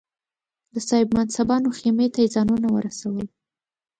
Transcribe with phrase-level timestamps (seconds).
[0.73, 3.25] د صاحب منصبانو خېمې ته یې ځانونه ورسول.